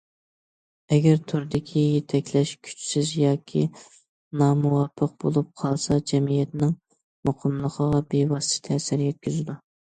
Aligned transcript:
ئەگەر 0.95 1.19
توردىكى 1.31 1.83
يېتەكلەش 1.83 2.53
كۈچسىز 2.69 3.11
ياكى 3.25 3.63
نامۇۋاپىق 4.43 5.15
بولۇپ 5.27 5.53
قالسا، 5.65 6.01
جەمئىيەتنىڭ 6.15 6.75
مۇقىملىقىغا 7.31 8.05
بىۋاسىتە 8.17 8.67
تەسىر 8.75 9.09
يەتكۈزىدۇ. 9.11 9.63